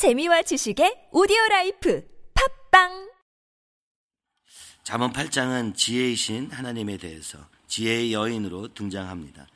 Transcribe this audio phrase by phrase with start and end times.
[0.00, 2.02] 재미와 지식의 오디오 라이프
[2.70, 3.10] 팟빵
[4.82, 7.36] 잠언 8장은 지혜이신 하나님에 대해서
[7.68, 9.46] 지혜의 여인으로 등장합니다.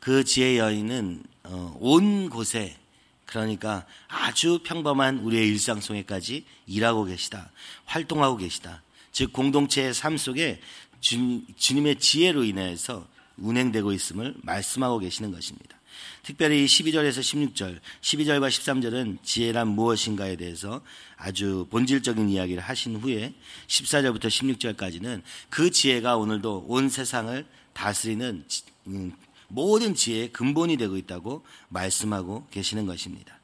[0.00, 2.76] 그 지혜의 여인은 어, 온 곳에
[3.24, 7.52] 그러니까 아주 평범한 우리의 일상 속에까지 일하고 계시다.
[7.84, 8.82] 활동하고 계시다.
[9.12, 10.60] 즉 공동체의 삶 속에
[10.98, 13.06] 주, 주님의 지혜로 인해서
[13.36, 15.78] 운행되고 있음을 말씀하고 계시는 것입니다.
[16.22, 20.80] 특별히 12절에서 16절, 12절과 13절은 지혜란 무엇인가에 대해서
[21.16, 23.34] 아주 본질적인 이야기를 하신 후에
[23.66, 28.44] 14절부터 16절까지는 그 지혜가 오늘도 온 세상을 다스리는
[28.86, 29.12] 음,
[29.48, 33.38] 모든 지혜의 근본이 되고 있다고 말씀하고 계시는 것입니다.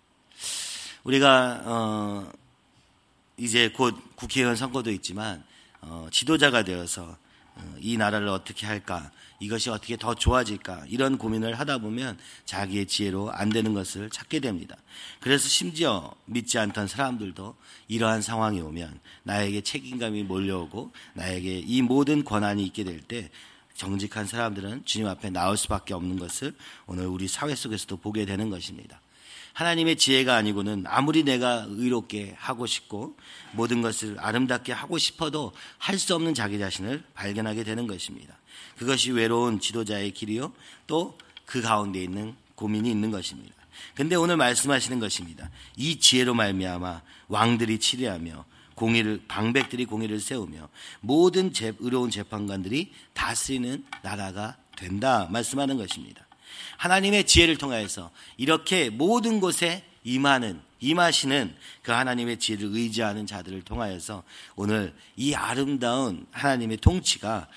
[1.05, 2.33] 우리가 어
[3.37, 5.43] 이제 곧 국회의원 선거도 있지만
[5.81, 7.17] 어 지도자가 되어서
[7.55, 13.33] 어, 이 나라를 어떻게 할까 이것이 어떻게 더 좋아질까 이런 고민을 하다 보면 자기의 지혜로
[13.33, 14.77] 안 되는 것을 찾게 됩니다.
[15.21, 17.57] 그래서 심지어 믿지 않던 사람들도
[17.89, 23.31] 이러한 상황이 오면 나에게 책임감이 몰려오고 나에게 이 모든 권한이 있게 될 때
[23.81, 26.55] 정직한 사람들은 주님 앞에 나올 수밖에 없는 것을
[26.87, 29.01] 오늘 우리 사회 속에서도 보게 되는 것입니다.
[29.53, 33.17] 하나님의 지혜가 아니고는 아무리 내가 의롭게 하고 싶고
[33.53, 38.37] 모든 것을 아름답게 하고 싶어도 할 수 없는 자기 자신을 발견하게 되는 것입니다.
[38.79, 40.53] 그것이 외로운 지도자의 길이요.
[40.87, 41.19] 또
[41.51, 43.53] 그 가운데 있는 고민이 있는 것입니다.
[43.97, 45.51] 근데 오늘 말씀하시는 것입니다.
[45.77, 48.45] 이 지혜로 말미암아 왕들이 치리하며
[48.77, 50.69] 공의를 방백들이 공의를 세우며
[51.01, 56.25] 모든 재, 의로운 재판관들이 다스리는 나라가 된다 말씀하는 것입니다.
[56.77, 64.23] 하나님의 지혜를 통하여서 이렇게 모든 곳에 임하는 임하시는 그 하나님의 지혜를 의지하는 자들을 통하여서
[64.57, 67.49] 오늘 이 아름다운 하나님의 통치가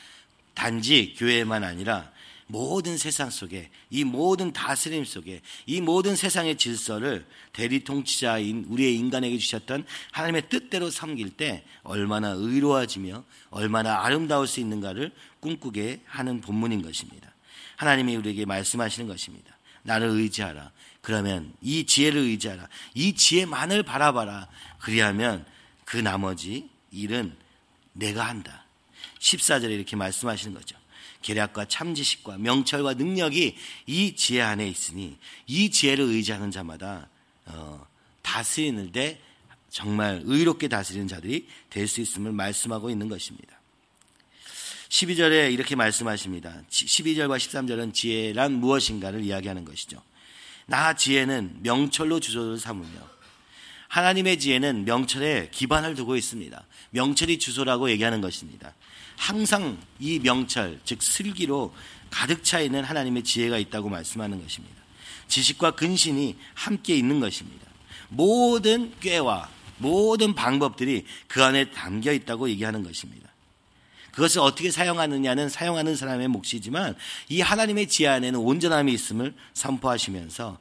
[0.53, 2.11] 단지 교회만 아니라
[2.47, 9.38] 모든 세상 속에 이 모든 다스림 속에 이 모든 세상의 질서를 대리 통치자인 우리의 인간에게
[9.38, 17.32] 주셨던 하나님의 뜻대로 섬길 때 얼마나 의로워지며 얼마나 아름다울 수 있는가를 꿈꾸게 하는 본문인 것입니다.
[17.78, 19.58] 하나님이 우리에게 말씀하시는 것입니다.
[19.84, 20.72] 나를 의지하라.
[21.02, 22.68] 그러면 이 지혜를 의지하라.
[22.94, 24.47] 이 지혜만을 바라봐라.
[24.80, 25.46] 그리하면
[25.86, 27.36] 그 나머지 일은
[27.91, 28.66] 내가 한다.
[29.19, 30.78] 14절에 이렇게 말씀하시는 거죠.
[31.22, 37.08] 계략과 참지식과 명철과 능력이 이 지혜 안에 있으니 이 지혜를 의지하는 자마다
[37.46, 37.85] 어,
[38.22, 39.22] 다스리는데
[39.70, 43.59] 정말 의롭게 다스리는 자들이 될 수 있음을 말씀하고 있는 것입니다.
[44.93, 46.53] 12절에 이렇게 말씀하십니다.
[46.69, 49.99] 12절과 13절은 지혜란 무엇인가를 이야기하는 것이죠.
[50.67, 52.87] 나 지혜는 명철로 주소를 삼으며
[53.87, 56.63] 하나님의 지혜는 명철에 기반을 두고 있습니다.
[56.91, 58.75] 명철이 주소라고 얘기하는 것입니다.
[59.17, 61.73] 항상 이 명철, 즉 슬기로
[62.11, 64.75] 가득 차 있는 하나님의 지혜가 있다고 말씀하는 것입니다.
[65.27, 67.65] 지식과 근신이 함께 있는 것입니다.
[68.09, 69.49] 모든 꾀와
[69.79, 73.32] 모든 방법들이 그 안에 담겨 있다고 얘기하는 것입니다.
[74.13, 76.96] 그것을 어떻게 사용하느냐는 사용하는 사람의 몫이지만
[77.29, 80.59] 이 하나님의 지혜 안에는 온전함이 있음을 선포하시면서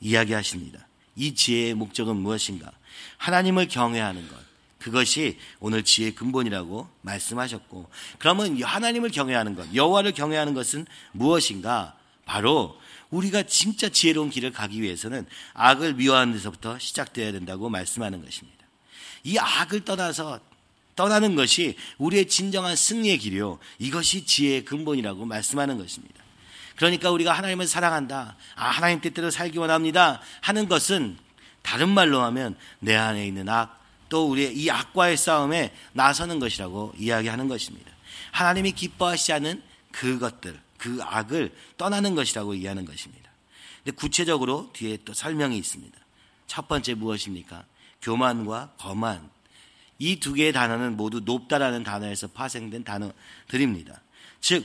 [0.00, 0.88] 이야기하십니다.
[1.14, 2.72] 이 지혜의 목적은 무엇인가?
[3.18, 4.36] 하나님을 경외하는 것.
[4.78, 7.88] 그것이 오늘 지혜의 근본이라고 말씀하셨고
[8.18, 11.96] 그러면 하나님을 경외하는 것, 여호와를 경외하는 것은 무엇인가?
[12.26, 12.78] 바로
[13.10, 18.64] 우리가 진짜 지혜로운 길을 가기 위해서는 악을 미워하는 데서부터 시작되어야 된다고 말씀하는 것입니다.
[19.24, 20.40] 이 악을 떠나서
[20.96, 23.58] 떠나는 것이 우리의 진정한 승리의 길이요.
[23.78, 26.22] 이것이 지혜의 근본이라고 말씀하는 것입니다.
[26.76, 28.36] 그러니까 우리가 하나님을 사랑한다.
[28.56, 30.20] 아, 하나님 뜻대로 살기 원합니다.
[30.40, 31.16] 하는 것은
[31.62, 37.48] 다른 말로 하면 내 안에 있는 악, 또 우리의 이 악과의 싸움에 나서는 것이라고 이야기하는
[37.48, 37.90] 것입니다.
[38.32, 39.62] 하나님이 기뻐하시지 않은
[39.92, 43.30] 그것들, 그 악을 떠나는 것이라고 이해하는 것입니다.
[43.82, 45.96] 근데 구체적으로 뒤에 또 설명이 있습니다.
[46.46, 47.64] 첫 번째 무엇입니까?
[48.02, 49.30] 교만과 거만.
[49.98, 54.00] 이 두 개의 단어는 모두 높다라는 단어에서 파생된 단어들입니다.
[54.40, 54.64] 즉,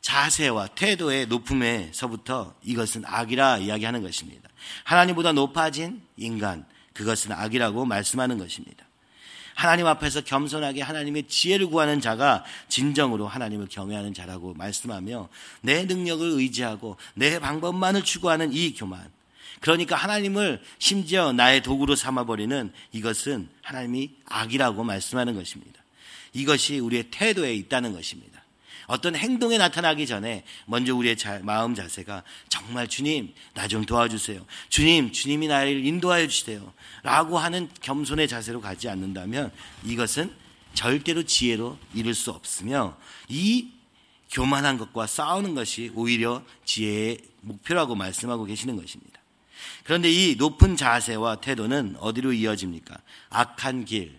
[0.00, 4.48] 자세와 태도의 높음에서부터 이것은 악이라 이야기하는 것입니다.
[4.84, 6.64] 하나님보다 높아진 인간,
[6.94, 8.84] 그것은 악이라고 말씀하는 것입니다.
[9.54, 15.28] 하나님 앞에서 겸손하게 하나님의 지혜를 구하는 자가 진정으로 하나님을 경외하는 자라고 말씀하며
[15.62, 19.10] 내 능력을 의지하고 내 방법만을 추구하는 이 교만.
[19.60, 25.82] 그러니까 하나님을 심지어 나의 도구로 삼아버리는 이것은 하나님이 악이라고 말씀하는 것입니다.
[26.32, 28.38] 이것이 우리의 태도에 있다는 것입니다.
[28.86, 34.44] 어떤 행동에 나타나기 전에 먼저 우리의 자, 마음 자세가 정말 주님 나 좀 도와주세요.
[34.70, 36.72] 주님 주님이 나를 인도하여 주세요.
[37.02, 39.52] 라고 하는 겸손의 자세로 가지 않는다면
[39.84, 40.32] 이것은
[40.72, 42.96] 절대로 지혜로 이룰 수 없으며
[43.28, 43.68] 이
[44.30, 49.17] 교만한 것과 싸우는 것이 오히려 지혜의 목표라고 말씀하고 계시는 것입니다.
[49.84, 52.96] 그런데 이 높은 자세와 태도는 어디로 이어집니까?
[53.30, 54.18] 악한 길.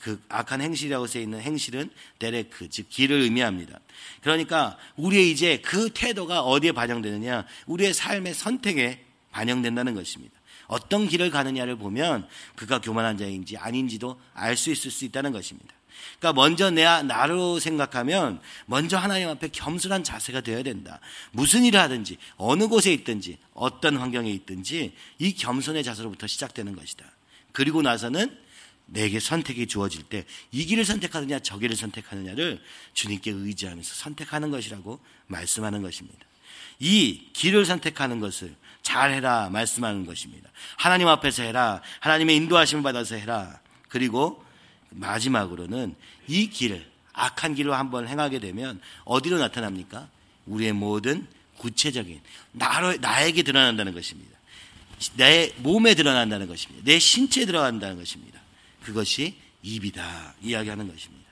[0.00, 3.80] 그 악한 행실이라고 쓰여 있는 행실은 데레크, 즉 길을 의미합니다.
[4.22, 7.44] 그러니까 우리의 이제 그 태도가 어디에 반영되느냐?
[7.66, 10.34] 우리의 삶의 선택에 반영된다는 것입니다.
[10.68, 12.26] 어떤 길을 가느냐를 보면
[12.56, 15.75] 그가 교만한 자인지 아닌지도 알 수 있을 수 있다는 것입니다.
[16.18, 21.00] 그러니까 먼저 내 나로 생각하면 먼저 하나님 앞에 겸손한 자세가 되어야 된다.
[21.32, 27.04] 무슨 일을 하든지 어느 곳에 있든지 어떤 환경에 있든지 이 겸손의 자세로부터 시작되는 것이다.
[27.52, 28.36] 그리고 나서는
[28.86, 32.62] 내게 선택이 주어질 때 이 길을 선택하느냐 저 길을 선택하느냐를
[32.94, 36.24] 주님께 의지하면서 선택하는 것이라고 말씀하는 것입니다.
[36.78, 40.50] 이 길을 선택하는 것을 잘해라 말씀하는 것입니다.
[40.76, 41.82] 하나님 앞에서 해라.
[42.00, 43.60] 하나님의 인도하심을 받아서 해라.
[43.88, 44.44] 그리고
[44.96, 45.94] 마지막으로는
[46.26, 50.08] 이 길을 악한 길로 한번 행하게 되면 어디로 나타납니까?
[50.46, 51.26] 우리의 모든
[51.58, 52.20] 구체적인
[52.52, 54.36] 나로, 나에게 드러난다는 것입니다.
[55.16, 56.82] 내 몸에 드러난다는 것입니다.
[56.84, 58.40] 내 신체에 들어간다는 것입니다.
[58.82, 61.26] 그것이 입이다 이야기하는 것입니다.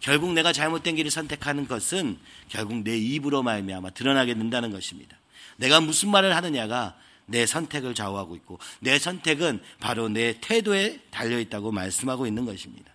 [0.00, 2.18] 결국 내가 잘못된 길을 선택하는 것은
[2.48, 5.16] 결국 내 입으로 말미암아 드러나게 된다는 것입니다.
[5.56, 6.96] 내가 무슨 말을 하느냐가
[7.26, 12.91] 내 선택을 좌우하고 있고 내 선택은 바로 내 태도에 달려 있다고 말씀하고 있는 것입니다.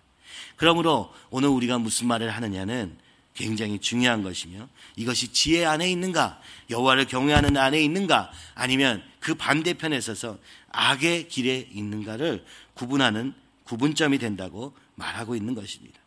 [0.56, 2.96] 그러므로 오늘 우리가 무슨 말을 하느냐는
[3.34, 6.40] 굉장히 중요한 것이며 이것이 지혜 안에 있는가
[6.70, 10.38] 여호와를 경외하는 안에 있는가 아니면 그 반대편에 서서
[10.70, 12.44] 악의 길에 있는가를
[12.74, 15.97] 구분하는 구분점이 된다고 말하고 있는 것입니다.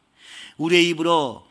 [0.62, 1.48] 우리의 입으로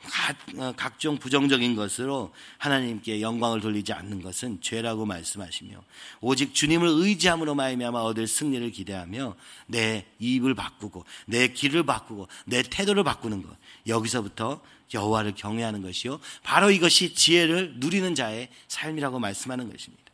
[0.56, 5.82] 어, 각종 부정적인 것으로 하나님께 영광을 돌리지 않는 것은 죄라고 말씀하시며
[6.20, 9.34] 오직 주님을 의지함으로 말미암아 얻을 승리를 기대하며
[9.66, 13.56] 내 입을 바꾸고 내 길을 바꾸고 내 태도를 바꾸는 것
[13.88, 14.60] 여기서부터
[14.94, 20.04] 여호와를 경외하는 것이요 바로 이것이 지혜를 누리는 자의 삶이라고 말씀하는 것입니다.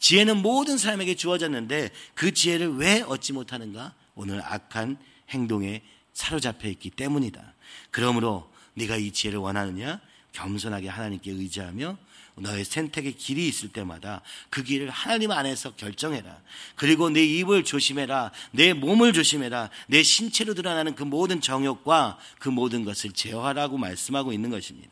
[0.00, 3.94] 지혜는 모든 사람에게 주어졌는데 그 지혜를 왜 얻지 못하는가?
[4.16, 4.96] 오늘 악한
[5.30, 7.54] 행동에 사로잡혀 있기 때문이다.
[7.90, 10.00] 그러므로 네가 이 지혜를 원하느냐?
[10.32, 11.98] 겸손하게 하나님께 의지하며
[12.36, 16.40] 너의 선택의 길이 있을 때마다 그 길을 하나님 안에서 결정해라.
[16.76, 18.32] 그리고 내 입을 조심해라.
[18.52, 19.68] 내 몸을 조심해라.
[19.86, 24.90] 내 신체로 드러나는 그 모든 정욕과 그 모든 것을 제어하라고 말씀하고 있는 것입니다.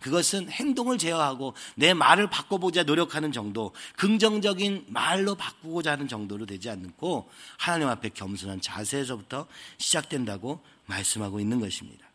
[0.00, 7.28] 그것은 행동을 제어하고 내 말을 바꿔보자 노력하는 정도, 긍정적인 말로 바꾸고자 하는 정도로 되지 않고
[7.56, 9.46] 하나님 앞에 겸손한 자세에서부터
[9.78, 12.06] 시작된다고 말씀하고 있는 것입니다.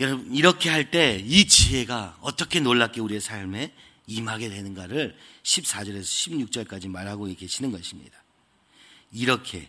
[0.00, 3.72] 여러분, 이렇게 할 때 이 지혜가 어떻게 놀랍게 우리의 삶에
[4.06, 8.22] 임하게 되는가를 14절에서 16절까지 말하고 계시는 것입니다.
[9.12, 9.68] 이렇게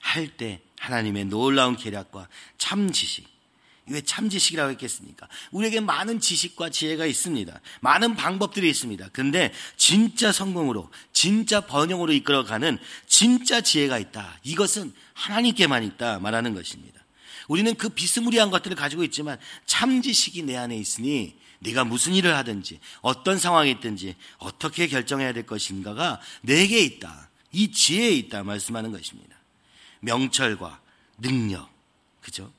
[0.00, 2.28] 할 때 하나님의 놀라운 계략과
[2.58, 3.26] 참 지식,
[3.86, 5.28] 왜 참지식이라고 했겠습니까?
[5.50, 7.60] 우리에게 많은 지식과 지혜가 있습니다.
[7.80, 9.10] 많은 방법들이 있습니다.
[9.12, 14.38] 근데 진짜 성공으로, 진짜 번영으로 이끌어가는 진짜 지혜가 있다.
[14.42, 16.18] 이것은 하나님께만 있다.
[16.18, 17.04] 말하는 것입니다.
[17.48, 23.38] 우리는 그 비스무리한 것들을 가지고 있지만 참지식이 내 안에 있으니 네가 무슨 일을 하든지 어떤
[23.38, 27.28] 상황에 있든지 어떻게 결정해야 될 것인가가 내게 있다.
[27.52, 29.36] 이 지혜에 있다 말씀하는 것입니다.
[30.00, 30.80] 명철과
[31.18, 31.68] 능력.
[32.20, 32.50] 그죠?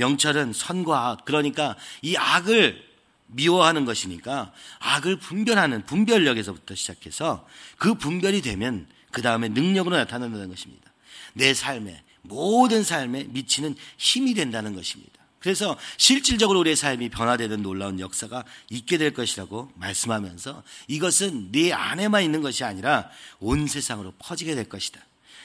[0.00, 1.24] 명철은 선과 악.
[1.26, 2.88] 그러니까 이 악을
[3.26, 10.90] 미워하는 것이니까 악을 분별하는 분별력에서부터 시작해서 그 분별이 되면 그 다음에 능력으로 나타난다는 것입니다.
[11.34, 15.12] 내 삶에 모든 삶에 미치는 힘이 된다는 것입니다.
[15.38, 22.42] 그래서 실질적으로 우리의 삶이 변화되는 놀라운 역사가 있게 될 것이라고 말씀하면서 이것은 네 안에만 있는
[22.42, 25.00] 것이 아니라 온 세상으로 퍼지게 될 것이다.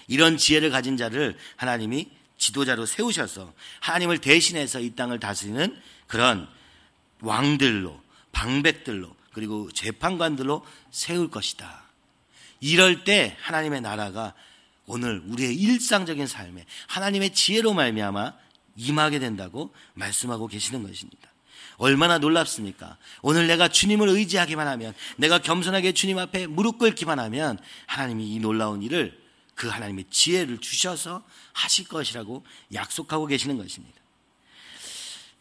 [0.08, 6.48] 이런 지혜를 가진 자를 하나님이 지도자로 세우셔서 하나님을 대신해서 이 땅을 다스리는 그런
[7.22, 8.02] 왕들로
[8.32, 11.84] 방백들로 그리고 재판관들로 세울 것이다.
[12.60, 14.34] 이럴 때 하나님의 나라가
[14.86, 18.34] 오늘 우리의 일상적인 삶에 하나님의 지혜로 말미암아
[18.78, 21.30] 임하게 된다고 말씀하고 계시는 것입니다.
[21.78, 22.98] 얼마나 놀랍습니까?
[23.22, 28.82] 오늘 내가 주님을 의지하기만 하면, 내가 겸손하게 주님 앞에 무릎 꿇기만 하면, 하나님이 이 놀라운
[28.82, 29.25] 일을
[29.56, 34.00] 그 하나님의 지혜를 주셔서 하실 것이라고 약속하고 계시는 것입니다.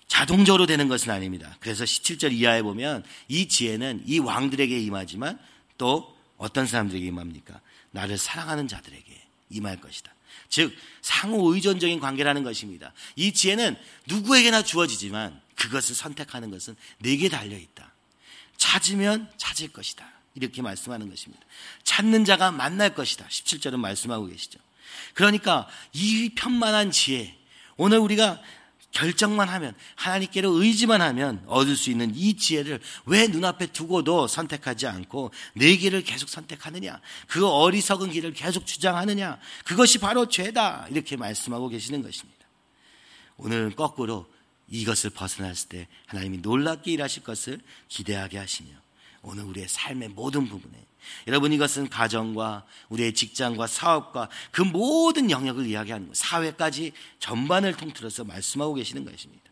[0.06, 1.56] 자동적으로 되는 것은 아닙니다.
[1.60, 5.38] 그래서 17절 이하에 보면 이 지혜는 이 왕들에게 임하지만
[5.76, 7.60] 또 어떤 사람들에게 임합니까?
[7.90, 10.12] 나를 사랑하는 자들에게 임할 것이다.
[10.48, 12.92] 즉 상호 의존적인 관계라는 것입니다.
[13.16, 17.92] 이 지혜는 누구에게나 주어지지만 그것을 선택하는 것은 내게 달려 있다.
[18.56, 20.13] 찾으면 찾을 것이다.
[20.34, 21.44] 이렇게 말씀하는 것입니다.
[21.84, 23.26] 찾는 자가 만날 것이다.
[23.26, 24.58] 17절은 말씀하고 계시죠.
[25.14, 27.36] 그러니까 이 편만한 지혜,
[27.76, 28.40] 오늘 우리가
[28.94, 35.32] 결정만 하면 하나님께로 의지만 하면 얻을 수 있는 이 지혜를 왜 눈앞에 두고도 선택하지 않고
[35.54, 42.02] 내 길을 계속 선택하느냐 그 어리석은 길을 계속 주장하느냐 그것이 바로 죄다 이렇게 말씀하고 계시는
[42.02, 42.46] 것입니다
[43.36, 44.32] 오늘은 거꾸로
[44.68, 48.83] 이것을 벗어났을 때 하나님이 놀랍게 일하실 것을 기대하게 하시며
[49.24, 50.84] 오늘 우리의 삶의 모든 부분에
[51.26, 58.74] 여러분 이것은 가정과 우리의 직장과 사업과 그 모든 영역을 이야기하는 것, 사회까지 전반을 통틀어서 말씀하고
[58.74, 59.42] 계시는 것입니다.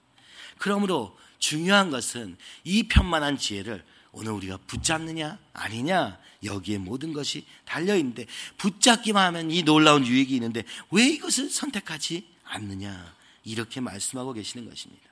[0.58, 8.26] 그러므로 중요한 것은 이 편만한 지혜를 오늘 우리가 붙잡느냐 아니냐 여기에 모든 것이 달려 있는데
[8.58, 13.14] 붙잡기만 하면 이 놀라운 유익이 있는데 왜 이것을 선택하지 않느냐
[13.44, 15.02] 이렇게 말씀하고 계시는 것입니다.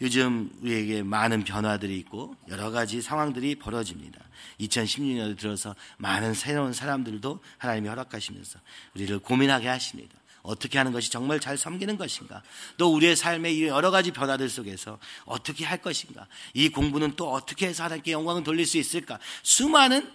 [0.00, 4.20] 요즘 우리에게 많은 변화들이 있고 여러 가지 상황들이 벌어집니다.
[4.60, 8.58] 2016년에 들어서 많은 새로운 사람들도 하나님이 허락하시면서
[8.94, 10.14] 우리를 고민하게 하십니다.
[10.42, 12.42] 어떻게 하는 것이 정말 잘 섬기는 것인가?
[12.78, 16.26] 또 우리의 삶의 여러 가지 변화들 속에서 어떻게 할 것인가?
[16.54, 19.18] 이 공부는 또 어떻게 해서 하나님께 영광을 돌릴 수 있을까?
[19.42, 20.10] 수많은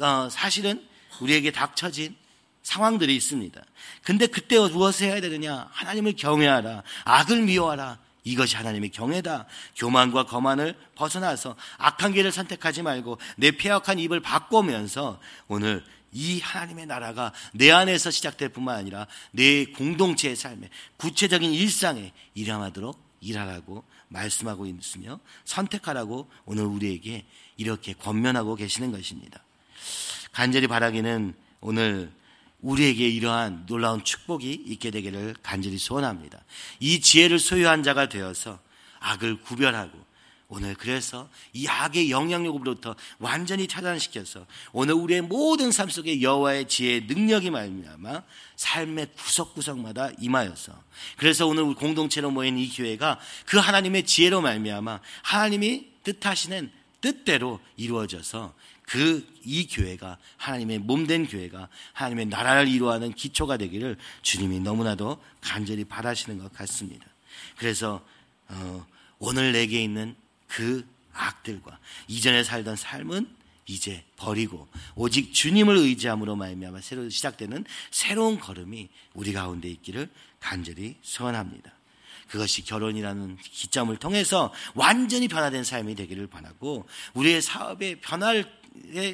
[0.00, 0.84] 어, 사실은
[1.20, 2.16] 우리에게 닥쳐진
[2.64, 3.62] 상황들이 있습니다.
[4.02, 5.68] 근데 그때 무엇을 해야 되느냐?
[5.70, 6.82] 하나님을 경외하라.
[7.04, 7.98] 악을 미워하라.
[8.24, 9.46] 이것이 하나님의 경외다.
[9.76, 17.32] 교만과 거만을 벗어나서 악한 길을 선택하지 말고 내 폐역한 입을 바꾸면서 오늘 이 하나님의 나라가
[17.52, 26.30] 내 안에서 시작될 뿐만 아니라 내 공동체의 삶에 구체적인 일상에 일어나도록 일하라고 말씀하고 있으며 선택하라고
[26.44, 27.24] 오늘 우리에게
[27.56, 29.42] 이렇게 권면하고 계시는 것입니다.
[30.32, 32.12] 간절히 바라기는 오늘
[32.64, 36.42] 우리에게 이러한 놀라운 축복이 있게 되기를 간절히 소원합니다.
[36.80, 38.58] 이 지혜를 소유한 자가 되어서
[39.00, 40.02] 악을 구별하고
[40.48, 47.50] 오늘 그래서 이 악의 영향력으로부터 완전히 차단시켜서 오늘 우리의 모든 삶 속에 여호와의 지혜의 능력이
[47.50, 48.22] 말미암아
[48.56, 50.72] 삶의 구석구석마다 임하여서
[51.16, 56.70] 그래서 오늘 우리 공동체로 모인 이 교회가 그 하나님의 지혜로 말미암아 하나님이 뜻하시는
[57.04, 58.54] 뜻대로 이루어져서
[58.86, 66.38] 그 이 교회가 하나님의 몸된 교회가 하나님의 나라를 이루어하는 기초가 되기를 주님이 너무나도 간절히 바라시는
[66.38, 67.06] 것 같습니다.
[67.56, 68.04] 그래서
[68.48, 68.86] 어,
[69.18, 73.28] 오늘 내게 있는 그 악들과 이전에 살던 삶은
[73.66, 80.08] 이제 버리고 오직 주님을 의지함으로 말미암아 새로 시작되는 새로운 걸음이 우리 가운데 있기를
[80.40, 81.72] 간절히 소원합니다.
[82.34, 88.50] 그것이 결혼이라는 기점을 통해서 완전히 변화된 삶이 되기를 바라고 우리의 사업의 변화를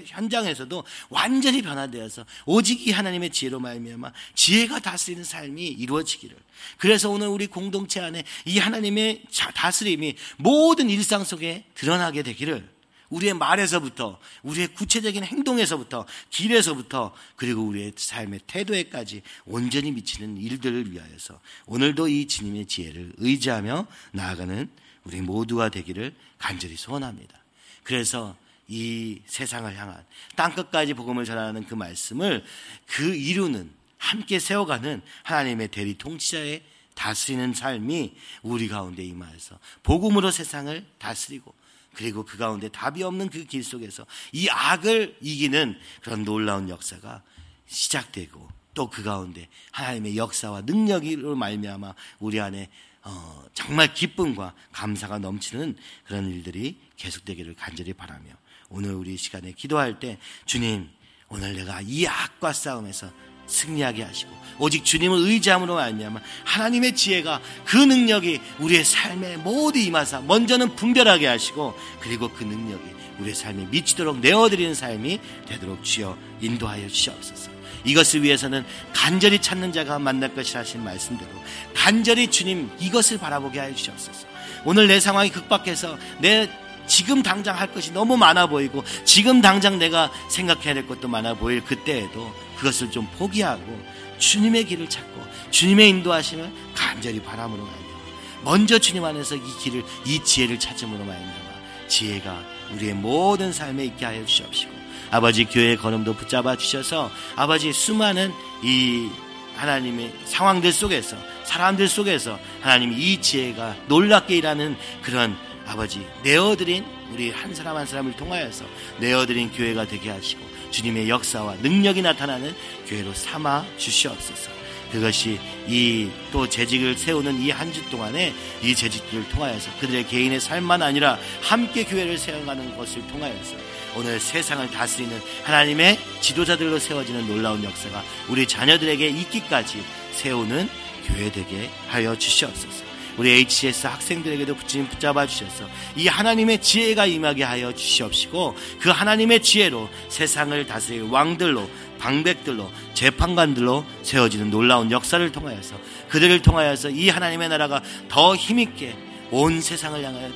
[0.07, 6.35] 현장에서도 완전히 변화되어서 오직 이 하나님의 지혜로 말미암아 지혜가 다스리는 삶이 이루어지기를.
[6.79, 9.25] 그래서 오늘 우리 공동체 안에 이 하나님의
[9.55, 12.67] 다스림이 모든 일상 속에 드러나게 되기를
[13.11, 22.09] 우리의 말에서부터 우리의 구체적인 행동에서부터 길에서부터 그리고 우리의 삶의 태도에까지 온전히 미치는 일들을 위하여서 오늘도
[22.09, 24.71] 이 주님의 지혜를 의지하며 나아가는
[25.05, 27.38] 우리 모두가 되기를 간절히 소원합니다.
[27.83, 28.37] 그래서
[28.69, 30.05] 이 세상을 향한
[30.37, 32.45] 땅끝까지 복음을 전하는 그 말씀을
[32.87, 36.62] 그 이루는 함께 세워가는 하나님의 대리 통치자의
[36.95, 41.55] 다스리는 삶이 우리 가운데 임하여서 복음으로 세상을 다스리고
[41.95, 47.23] 그리고 그 가운데 답이 없는 그 길 속에서 이 악을 이기는 그런 놀라운 역사가
[47.67, 52.71] 시작되고 또 그 가운데 하나님의 역사와 능력으로 말미암아 우리 안에
[53.03, 58.31] 어, 정말 기쁨과 감사가 넘치는 그런 일들이 계속되기를 간절히 바라며
[58.69, 60.89] 오늘 우리 시간에 기도할 때 주님
[61.29, 63.11] 오늘 내가 이 악과 싸움에서
[63.50, 70.76] 승리하게 하시고 오직 주님을 의지함으로 말미암아 하나님의 지혜가 그 능력이 우리의 삶에 모두 임하사 먼저는
[70.76, 72.85] 분별하게 하시고 그리고 그 능력이
[73.21, 77.50] 우리의 삶에 미치도록 내어드리는 삶이 되도록 주여 인도하여 주시옵소서.
[77.85, 81.30] 이것을 위해서는 간절히 찾는 자가 만날 것이라 하신 말씀대로
[81.75, 84.26] 간절히 주님 이것을 바라보게 하여 주시옵소서.
[84.64, 86.50] 오늘 내 상황이 극박해서 내
[86.87, 91.62] 지금 당장 할 것이 너무 많아 보이고 지금 당장 내가 생각해야 될 것도 많아 보일
[91.64, 93.81] 그때에도 그것을 좀 포기하고
[94.19, 98.00] 주님의 길을 찾고 주님의 인도하심을 간절히 바람으로 말미암아.
[98.45, 104.25] 먼저 주님 안에서 이 길을 이 지혜를 찾음으로 말미암아 지혜가 우리의 모든 삶에 있게 하여
[104.25, 104.73] 주시옵시고
[105.11, 109.09] 아버지 교회의 걸음도 붙잡아 주셔서 아버지 수많은 이
[109.57, 115.37] 하나님의 상황들 속에서 사람들 속에서 하나님이 이 지혜가 놀랍게 일하는 그런
[115.67, 118.64] 아버지 내어드린 우리 한 사람 한 사람을 통하여서
[118.99, 122.55] 내어드린 교회가 되게 하시고 주님의 역사와 능력이 나타나는
[122.87, 124.50] 교회로 삼아 주시옵소서.
[124.91, 130.83] 그것이 이 또 재직을 세우는 이 한 주 동안에 이 재직들을 통하여서 그들의 개인의 삶만
[130.83, 133.55] 아니라 함께 교회를 세워가는 것을 통하여서
[133.97, 140.69] 오늘 세상을 다스리는 하나님의 지도자들로 세워지는 놀라운 역사가 우리 자녀들에게 있기까지 세우는
[141.07, 142.90] 교회 되게 하여 주시옵소서.
[143.17, 149.88] 우리 HS 학생들에게도 주님 붙잡아 주셔서 이 하나님의 지혜가 임하게 하여 주시옵시고 그 하나님의 지혜로
[150.09, 155.76] 세상을 다스릴 왕들로 방백들로 재판관들로 세워지는 놀라운 역사를 통하여서
[156.09, 158.97] 그들을 통하여서 이 하나님의 나라가 더 힘있게
[159.31, 160.31] 온 세상을 향하여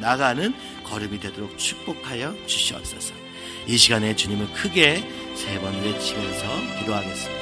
[0.00, 0.52] 나가는
[0.84, 3.14] 걸음이 되도록 축복하여 주시옵소서.
[3.66, 5.04] 이 시간에 주님을 크게
[5.36, 7.41] 세 번 외치면서 기도하겠습니다.